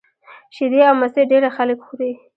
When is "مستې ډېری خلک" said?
1.01-1.77